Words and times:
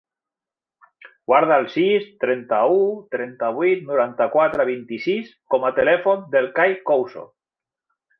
Guarda 1.31 1.57
el 1.63 1.67
sis, 1.73 2.07
trenta-u, 2.23 2.79
trenta-vuit, 3.15 3.83
noranta-quatre, 3.91 4.65
vint-i-sis 4.73 5.29
com 5.55 5.69
a 5.71 5.75
telèfon 5.81 6.25
del 6.37 6.49
Kai 6.61 6.75
Couso. 6.91 7.27